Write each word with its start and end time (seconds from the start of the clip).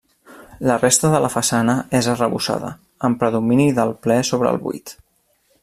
La 0.69 0.77
resta 0.83 1.11
de 1.15 1.19
la 1.25 1.29
façana 1.33 1.75
és 1.99 2.09
arrebossada, 2.13 2.71
amb 3.09 3.21
predomini 3.25 3.69
del 3.81 3.93
ple 4.07 4.17
sobre 4.31 4.53
el 4.55 4.61
buit. 4.65 4.97